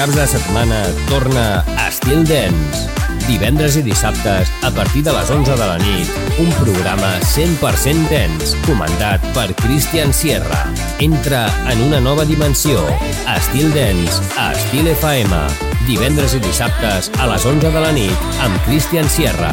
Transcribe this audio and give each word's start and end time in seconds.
caps 0.00 0.16
de 0.16 0.26
setmana 0.26 0.78
torna 1.10 1.62
Estil 1.84 2.22
Dance. 2.24 2.86
Divendres 3.26 3.74
i 3.76 3.82
dissabtes, 3.84 4.48
a 4.64 4.70
partir 4.72 5.02
de 5.04 5.12
les 5.12 5.28
11 5.28 5.58
de 5.60 5.66
la 5.68 5.76
nit, 5.82 6.08
un 6.40 6.48
programa 6.56 7.10
100% 7.20 8.08
dance, 8.08 8.56
comandat 8.64 9.20
per 9.36 9.50
Christian 9.60 10.14
Sierra. 10.16 10.62
Entra 11.04 11.42
en 11.68 11.84
una 11.90 12.00
nova 12.00 12.24
dimensió. 12.24 12.80
Estil 13.36 13.68
Dance, 13.76 14.24
a 14.40 14.54
Estil 14.56 14.88
FM. 14.94 15.44
Divendres 15.84 16.32
i 16.32 16.40
dissabtes, 16.48 17.12
a 17.20 17.28
les 17.34 17.44
11 17.44 17.68
de 17.68 17.84
la 17.84 17.92
nit, 17.92 18.28
amb 18.40 18.56
Christian 18.64 19.04
Sierra. 19.04 19.52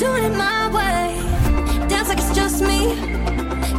Doing 0.00 0.24
it 0.24 0.34
my 0.34 0.66
way. 0.72 1.20
Dance 1.90 2.08
like 2.08 2.16
it's 2.16 2.34
just 2.34 2.62
me. 2.62 2.96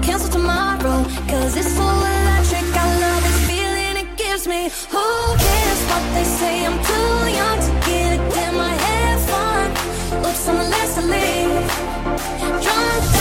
Cancel 0.04 0.30
tomorrow, 0.30 1.04
cause 1.28 1.58
it's 1.58 1.74
so 1.74 1.82
electric. 1.82 2.66
I 2.78 3.00
love 3.02 3.24
this 3.24 3.40
feeling 3.50 4.06
it 4.06 4.18
gives 4.18 4.48
me. 4.48 4.70
Who 4.94 5.06
cares 5.46 5.82
what 5.90 6.04
they 6.14 6.24
say? 6.24 6.66
I'm 6.68 6.78
too 6.90 7.14
young 7.40 7.60
to 7.66 7.72
get 7.88 8.20
it. 8.20 8.38
In 8.44 8.56
my 8.56 8.70
head. 8.86 9.20
fun. 9.32 10.22
Looks 10.22 10.48
I'm 10.48 10.58
last 10.70 10.94
to 11.00 11.02
leave. 11.08 12.62
Drunk. 12.62 13.21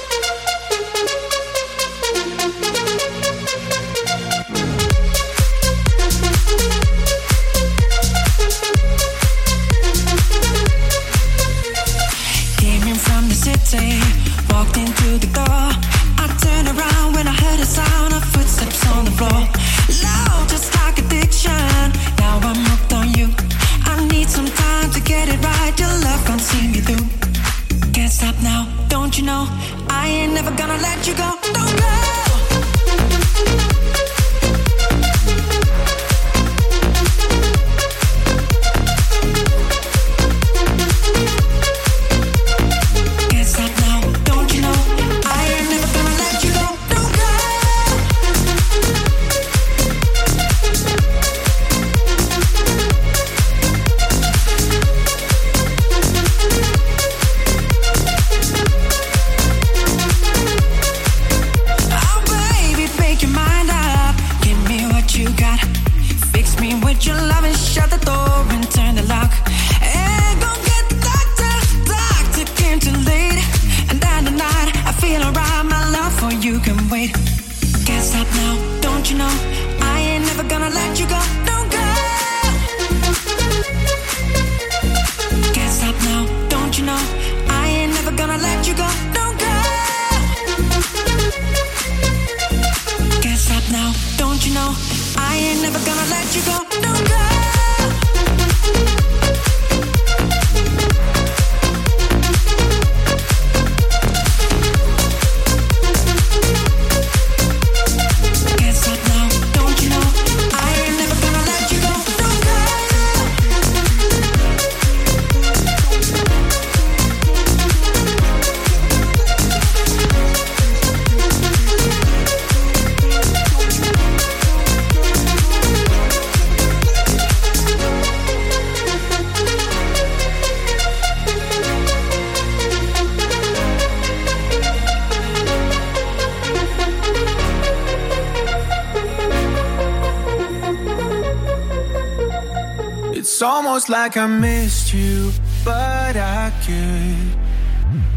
Like 144.03 144.17
I 144.17 144.25
missed 144.25 144.95
you, 144.95 145.31
but 145.63 146.15
I 146.15 146.51
could 146.65 147.37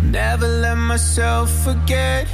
never 0.02 0.48
let 0.48 0.78
myself 0.78 1.50
forget 1.62 2.26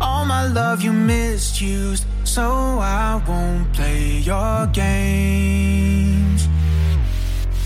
all 0.00 0.24
my 0.24 0.46
love 0.46 0.80
you 0.80 0.90
misused. 0.90 2.06
So 2.24 2.42
I 2.80 3.22
won't 3.28 3.70
play 3.74 4.22
your 4.30 4.66
games. 4.68 6.48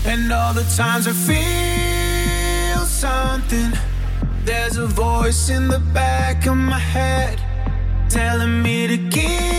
And 0.05 0.33
all 0.33 0.53
the 0.53 0.67
times 0.75 1.07
I 1.07 1.13
feel 1.29 2.85
something, 2.85 3.71
there's 4.43 4.75
a 4.75 4.87
voice 4.87 5.47
in 5.47 5.69
the 5.69 5.79
back 5.93 6.45
of 6.45 6.57
my 6.57 6.79
head 6.95 7.39
telling 8.09 8.61
me 8.61 8.87
to 8.87 8.97
keep 9.15 9.54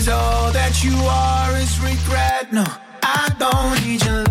Cause 0.00 0.08
all 0.08 0.50
that 0.52 0.82
you 0.82 0.96
are 0.96 1.54
is 1.58 1.78
regret. 1.80 2.50
No, 2.50 2.64
I 3.02 3.28
don't 3.38 3.86
need 3.86 4.02
your 4.02 4.24
love. 4.24 4.29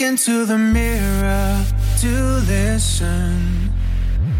Into 0.00 0.46
the 0.46 0.56
mirror 0.56 1.64
to 2.00 2.08
listen 2.46 3.70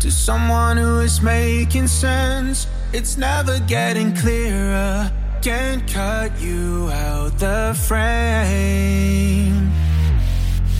to 0.01 0.11
someone 0.11 0.77
who 0.77 1.01
is 1.01 1.21
making 1.21 1.89
sense. 1.89 2.67
It's 2.93 3.19
never 3.19 3.61
getting 3.61 4.15
clearer. 4.15 5.11
Can't 5.43 5.87
cut 5.87 6.41
you 6.41 6.89
out 6.91 7.39
the 7.39 7.79
frame. 7.87 9.71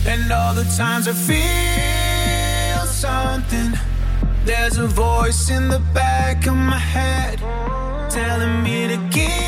And 0.07 0.31
all 0.31 0.53
the 0.53 0.65
times 0.75 1.07
I 1.07 1.13
feel 1.13 2.85
something, 2.87 3.73
there's 4.45 4.77
a 4.77 4.87
voice 4.87 5.49
in 5.49 5.67
the 5.67 5.79
back 5.93 6.47
of 6.47 6.55
my 6.55 6.79
head 6.79 7.39
telling 8.09 8.63
me 8.63 8.87
to 8.87 8.97
keep 9.11 9.42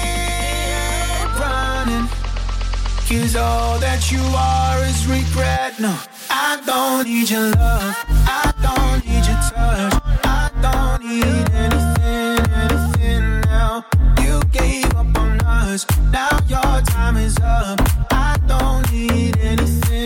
Cause 3.16 3.36
all 3.38 3.80
that 3.80 4.12
you 4.12 4.20
are 4.36 4.84
is 4.84 5.08
regret. 5.08 5.80
No, 5.80 5.98
I 6.30 6.62
don't 6.66 7.08
need 7.08 7.30
your 7.30 7.50
love. 7.52 7.96
I 8.28 8.52
don't 8.62 9.00
need 9.08 9.26
your 9.26 9.40
touch. 9.50 9.94
I 10.26 10.52
don't 10.62 11.00
need 11.02 11.50
anything, 11.64 12.44
anything 12.64 13.42
now. 13.48 13.86
You 14.22 14.44
gave 14.52 14.94
up 14.96 15.18
on 15.18 15.40
us. 15.42 15.86
Now 16.12 16.38
your 16.50 16.82
time 16.82 17.16
is 17.16 17.38
up. 17.40 17.80
I 18.12 18.38
don't 18.48 18.92
need 18.92 19.38
anything, 19.38 20.05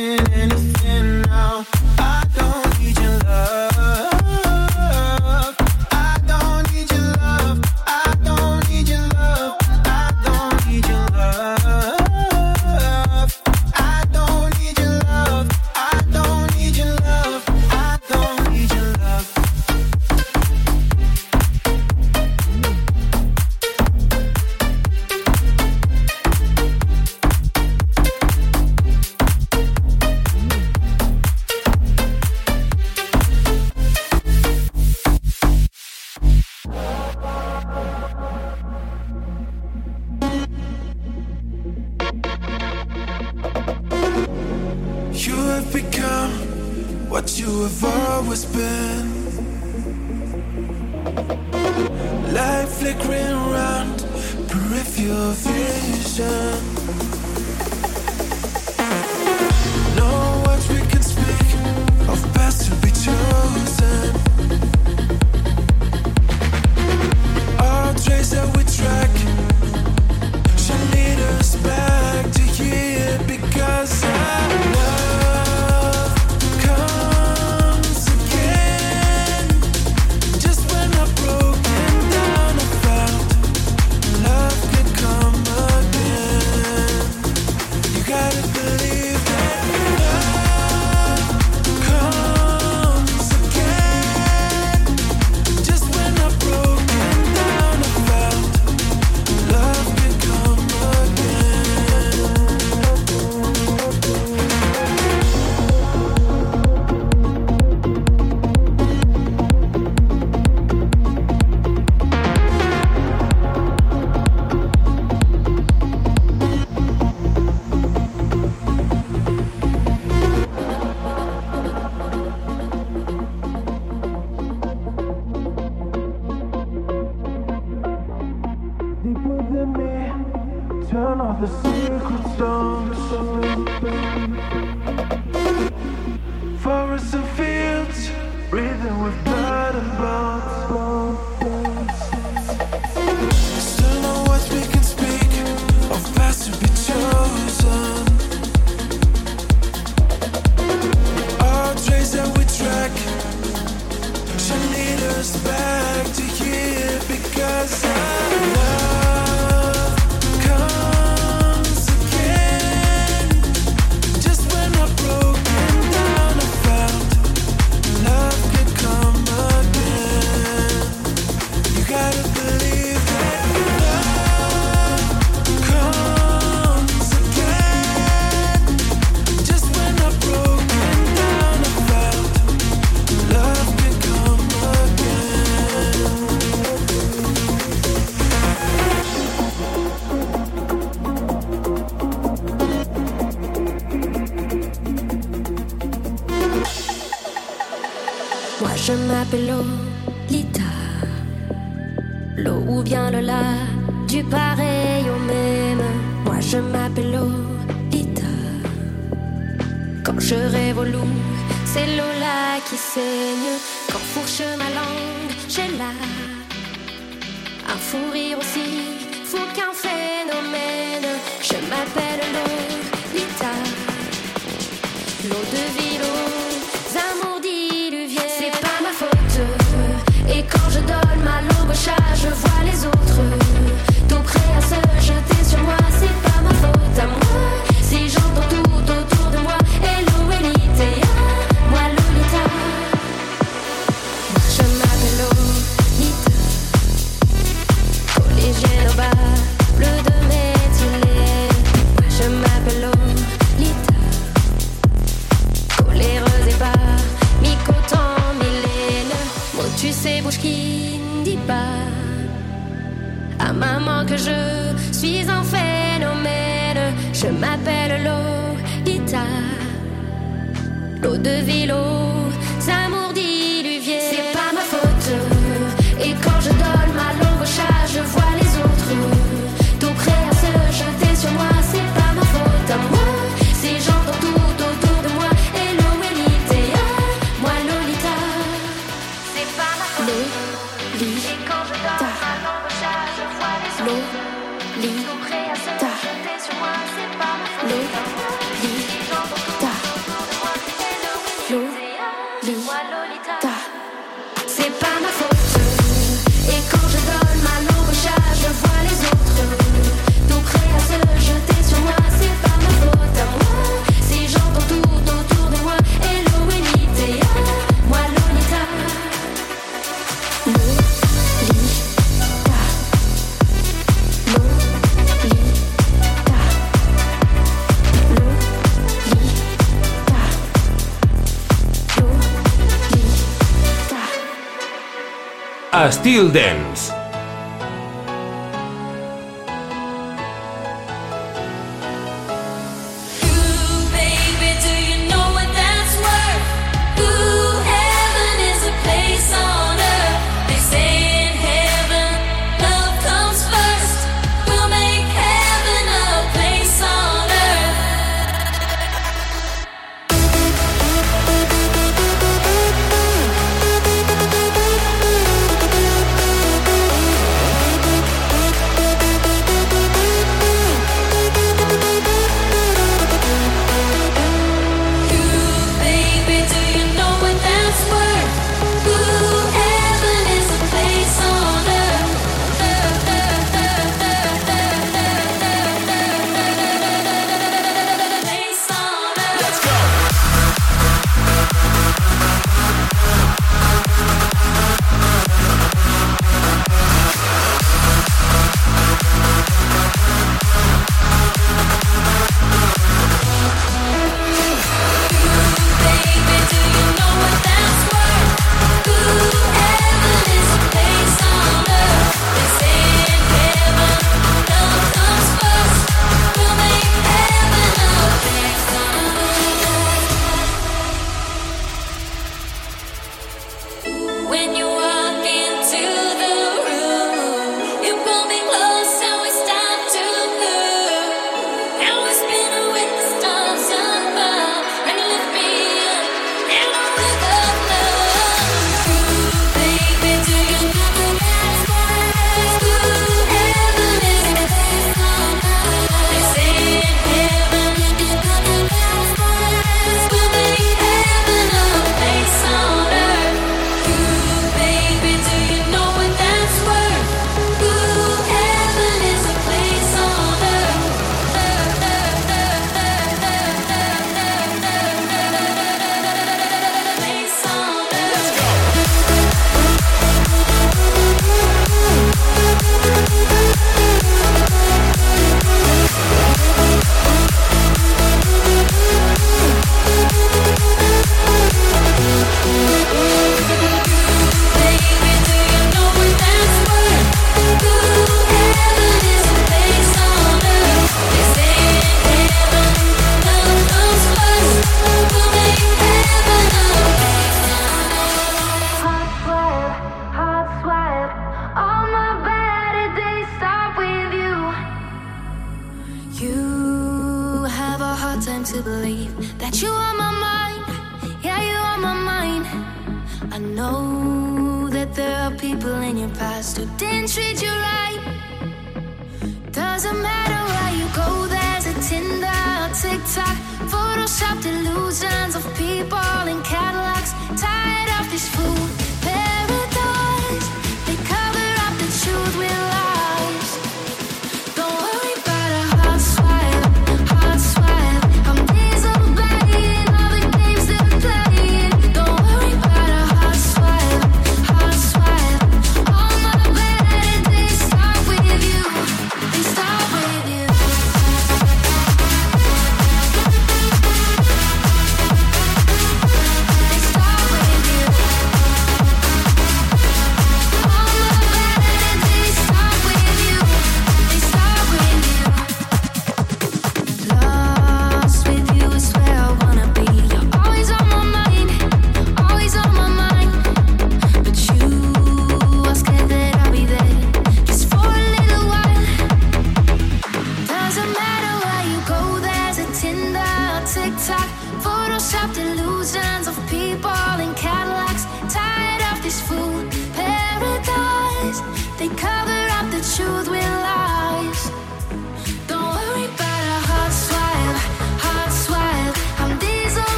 Estil 335.99 336.31
Dance. 336.31 336.68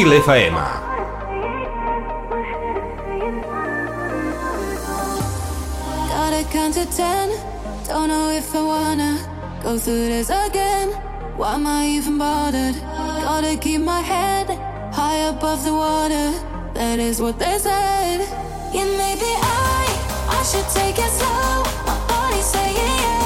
i 0.00 0.06
gotta 6.08 6.42
count 6.50 6.74
to 6.74 6.86
ten. 6.96 7.28
Don't 7.86 8.08
know 8.08 8.30
if 8.30 8.54
I 8.54 8.62
wanna 8.62 9.18
go 9.62 9.78
through 9.78 10.06
this 10.06 10.30
again. 10.30 10.88
Why 11.36 11.54
am 11.54 11.66
I 11.66 11.86
even 11.86 12.16
bothered? 12.16 12.76
Gotta 13.26 13.58
keep 13.58 13.82
my 13.82 14.00
head 14.00 14.48
high 14.94 15.28
above 15.28 15.64
the 15.64 15.74
water. 15.74 16.32
That 16.72 16.98
is 16.98 17.20
what 17.20 17.38
they 17.38 17.58
said. 17.58 18.20
Yeah, 18.72 18.86
maybe 19.04 19.30
I 19.36 19.84
I 20.28 20.42
should 20.50 20.68
take 20.72 20.98
it 20.98 21.10
slow. 21.10 21.62
My 21.84 21.96
body's 22.08 22.46
saying 22.46 22.76
yeah. 22.76 23.19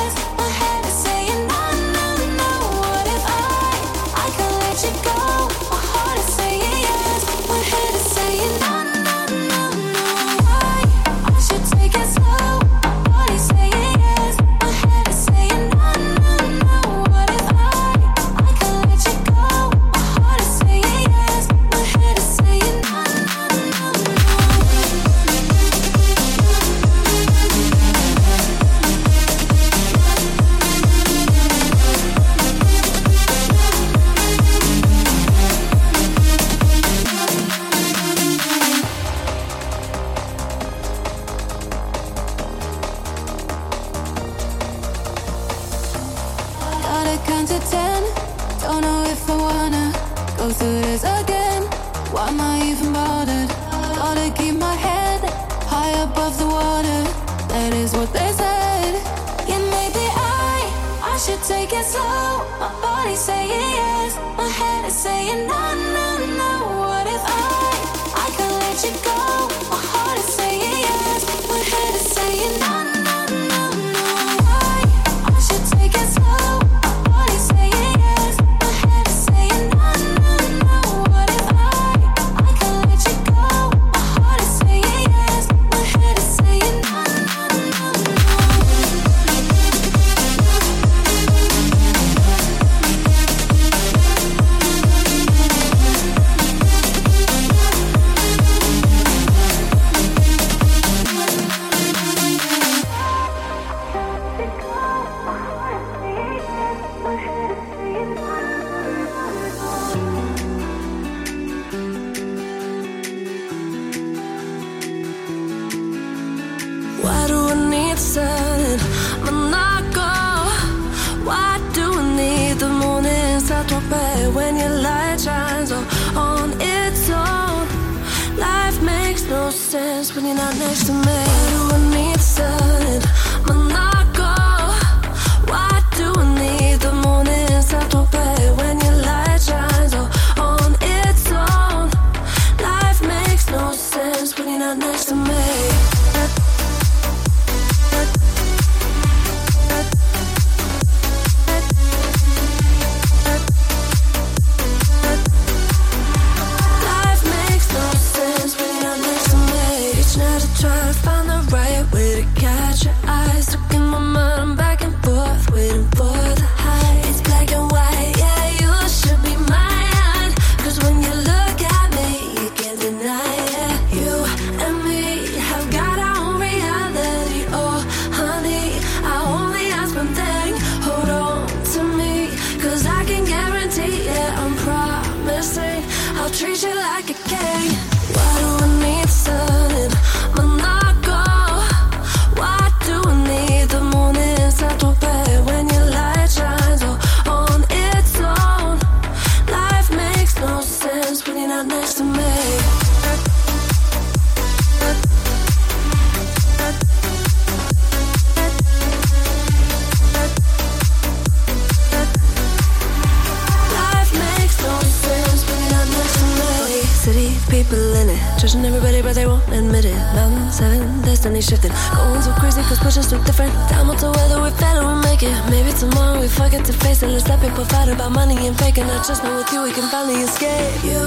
they 219.15 219.27
won't 219.27 219.47
admit 219.49 219.85
it. 219.85 219.97
Mountain 220.15 220.51
seven, 220.51 221.01
destiny 221.03 221.41
shifting. 221.41 221.71
Going 221.95 222.23
so 222.23 222.33
crazy, 222.33 222.62
cause 222.62 222.79
pushes 222.79 223.09
so 223.09 223.23
different. 223.25 223.53
Time 223.71 223.89
will 223.89 223.95
tell 223.95 224.12
whether 224.12 224.43
we 224.43 224.51
fail 224.59 224.83
or 224.83 224.95
we 224.95 225.03
make 225.03 225.23
it. 225.23 225.37
Maybe 225.51 225.71
tomorrow 225.73 226.21
we 226.21 226.29
forget 226.29 226.65
to 226.67 226.73
face 226.73 227.03
it. 227.03 227.09
Let's 227.09 227.29
let 227.29 227.41
people 227.41 227.65
fight 227.65 227.89
about 227.89 228.12
money 228.12 228.37
and 228.47 228.59
fake 228.59 228.75
faking. 228.75 228.91
I 228.91 229.03
trust 229.05 229.23
know 229.23 229.37
with 229.37 229.53
you 229.53 229.62
we 229.62 229.73
can 229.73 229.89
finally 229.89 230.21
escape. 230.23 230.85
You 230.85 231.03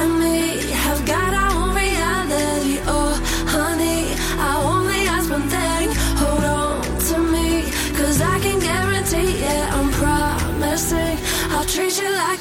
and 0.00 0.18
me 0.18 0.70
have 0.84 1.04
got 1.04 1.32
our 1.34 1.52
own 1.60 1.70
reality. 1.74 2.80
Oh, 2.86 3.12
honey, 3.46 4.00
I 4.40 4.52
only 4.72 5.00
ask 5.14 5.30
one 5.30 5.48
thing. 5.54 5.88
Hold 6.20 6.44
on 6.44 6.80
to 7.08 7.16
me, 7.32 7.70
cause 7.98 8.20
I 8.20 8.38
can 8.40 8.58
guarantee 8.58 9.44
it. 9.44 9.66
I'm 9.76 9.90
promising 10.00 11.18
I'll 11.52 11.64
treat 11.64 11.98
you 12.00 12.10
like 12.10 12.39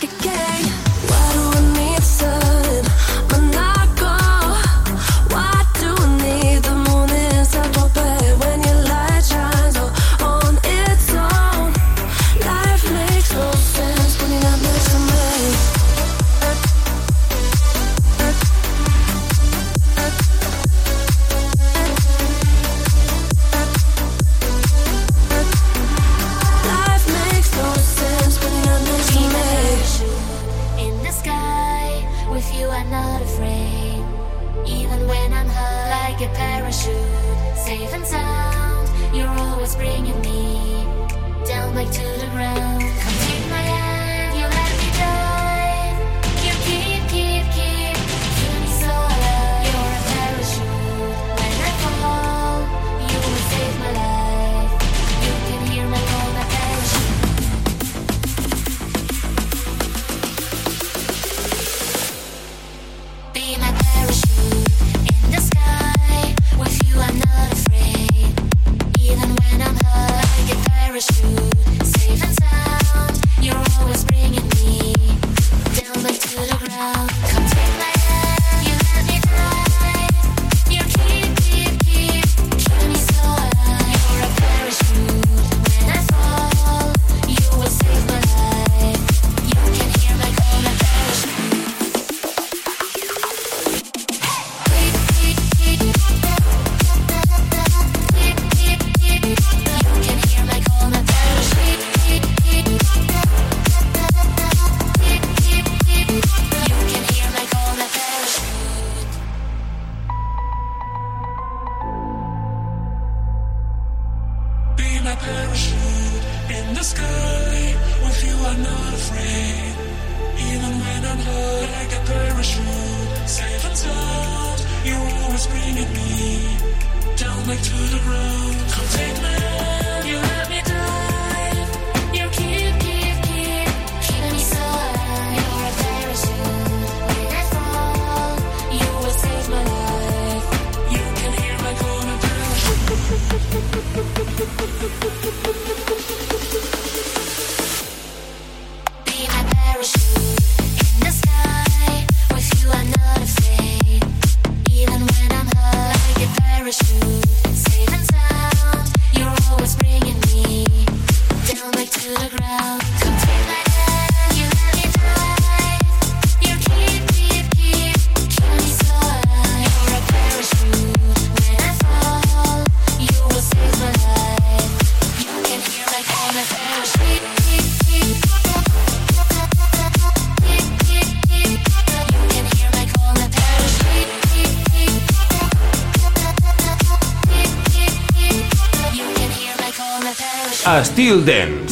Styl 190.70 191.26
Dance. 191.26 191.69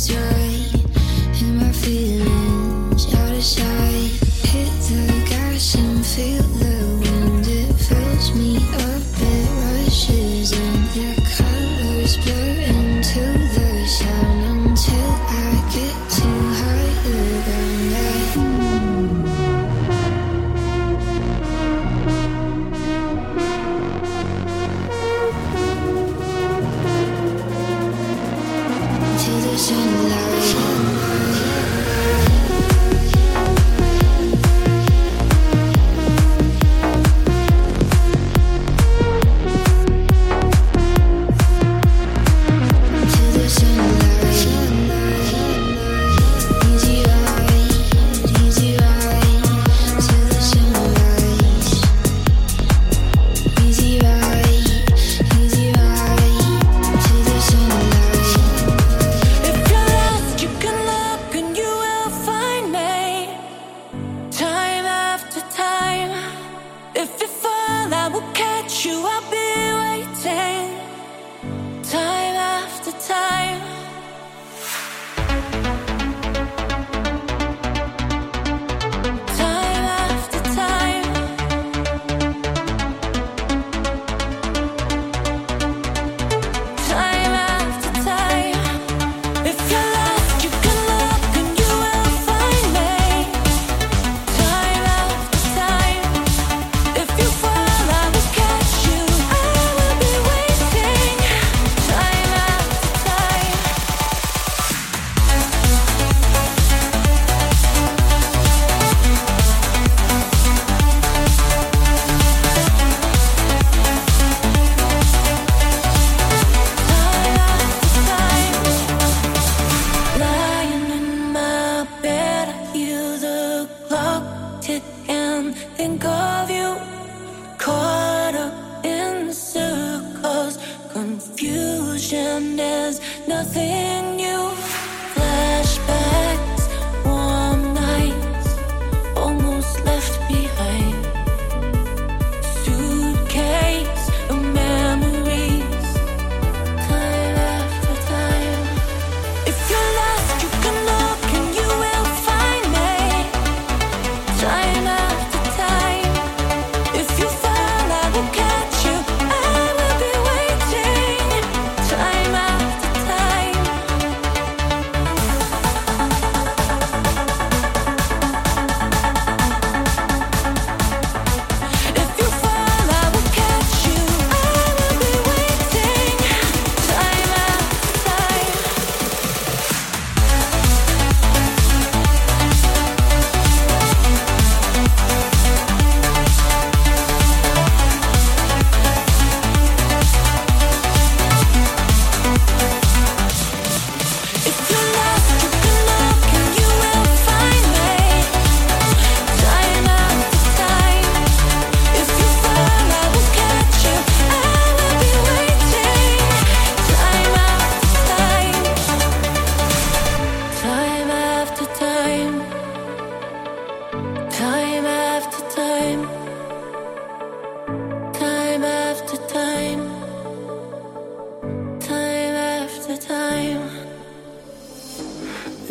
is 0.00 0.14
right 0.14 1.42
and 1.42 1.58
my 1.58 1.72
feelings. 1.72 2.19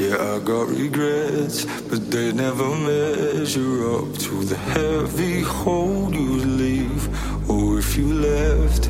Yeah, 0.10 0.38
I 0.38 0.40
got 0.40 0.70
regrets, 0.70 1.66
but 1.88 2.10
they 2.10 2.32
never 2.32 2.68
measure 2.76 3.94
up 3.94 4.18
to 4.26 4.44
the 4.44 4.56
heavy 4.56 5.42
hold 5.42 6.16
you 6.16 6.38
leave. 6.62 7.04
Or 7.48 7.78
if 7.78 7.96
you 7.96 8.12
left, 8.14 8.90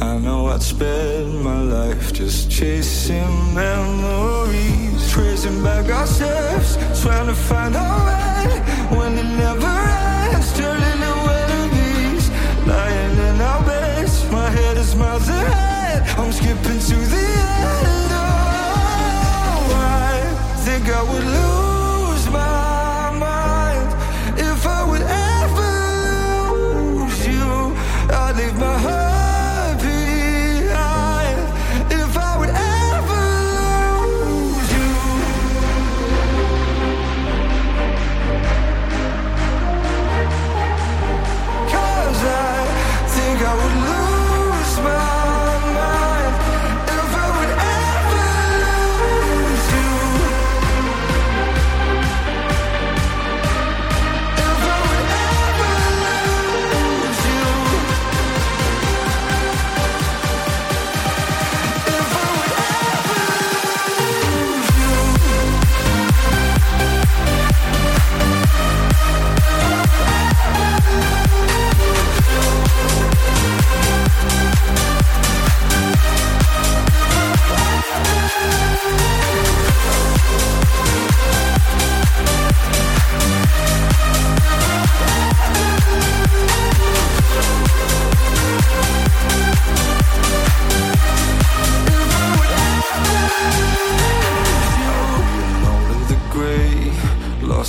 I 0.00 0.18
know 0.18 0.48
I'd 0.48 0.60
spend 0.60 1.44
my 1.44 1.60
life 1.60 2.12
just 2.12 2.50
chasing 2.50 3.54
memories, 3.54 5.12
tracing 5.12 5.62
back 5.62 5.88
our 5.88 6.08
steps, 6.08 6.74
trying 7.00 7.28
to 7.28 7.34
find 7.34 7.76
our 7.76 7.98
way 8.08 8.50
when 8.98 9.18
it 9.18 9.30
never 9.44 9.74
ends, 10.32 10.52
turning 10.58 10.98
to 11.06 11.14
enemies, 11.44 12.28
lying 12.66 13.16
in 13.28 13.40
our 13.40 13.62
beds. 13.64 14.28
My 14.32 14.50
head 14.50 14.76
is 14.78 14.96
miles 14.96 15.28
ahead, 15.28 16.02
I'm 16.18 16.32
skipping 16.32 16.80
to 16.80 16.96
the 17.12 17.24
end. 17.24 17.89
Girl, 20.84 20.96
I 20.96 21.12
would 21.12 21.24
lose 21.24 21.69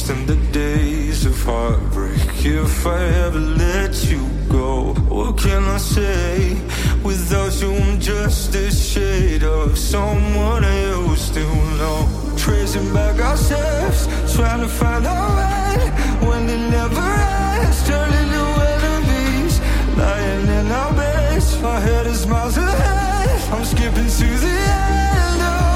lost 0.01 0.09
in 0.09 0.25
the 0.25 0.35
days 0.51 1.25
of 1.25 1.43
heartbreak. 1.43 2.45
If 2.45 2.85
I 2.85 3.03
ever 3.25 3.39
let 3.39 4.03
you 4.09 4.27
go, 4.49 4.93
what 5.09 5.37
can 5.37 5.63
I 5.63 5.77
say? 5.77 6.57
Without 7.03 7.61
you, 7.61 7.73
I'm 7.73 7.99
just 7.99 8.55
a 8.55 8.71
shade 8.71 9.43
of 9.43 9.77
someone 9.77 10.63
I 10.63 10.81
used 11.09 11.33
to 11.33 11.43
know. 11.79 12.07
Tracing 12.37 12.93
back 12.93 13.19
ourselves, 13.19 14.07
trying 14.35 14.61
to 14.61 14.67
find 14.67 15.05
our 15.05 15.29
way 15.37 15.89
when 16.27 16.49
it 16.49 16.69
never 16.69 17.01
ends. 17.01 17.87
Turning 17.87 18.29
to 18.35 18.45
enemies, 18.75 19.59
lying 19.97 20.47
in 20.59 20.71
our 20.71 20.93
beds. 20.93 21.61
My 21.61 21.79
head 21.79 22.07
is 22.07 22.25
miles 22.27 22.57
ahead. 22.57 23.53
I'm 23.53 23.65
skipping 23.65 24.09
to 24.19 24.27
the 24.45 24.55
end. 24.87 25.41
Oh, 25.53 25.75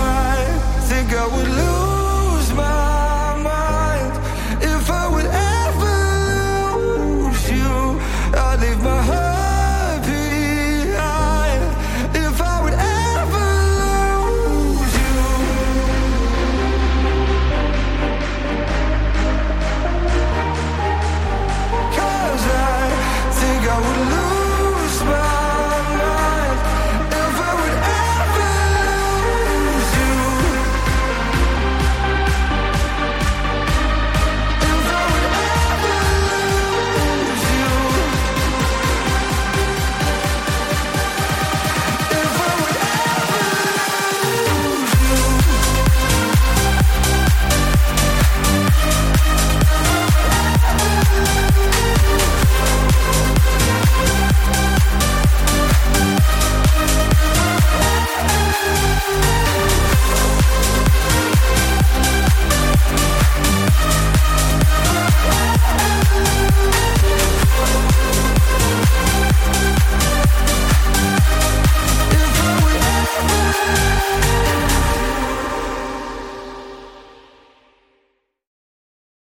I 0.00 0.36
think 0.88 1.12
I 1.12 1.26
would 1.34 1.48
lose. 1.48 1.93